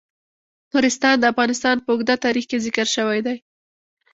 [0.71, 3.37] نورستان د افغانستان په اوږده تاریخ کې ذکر شوی دی.